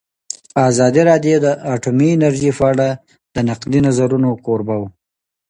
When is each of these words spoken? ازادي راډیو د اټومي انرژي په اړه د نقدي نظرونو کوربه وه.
ازادي 0.69 1.01
راډیو 1.09 1.37
د 1.41 1.47
اټومي 1.75 2.09
انرژي 2.13 2.51
په 2.57 2.63
اړه 2.71 2.87
د 3.35 3.37
نقدي 3.49 3.79
نظرونو 3.87 4.29
کوربه 4.45 4.75
وه. 4.79 4.89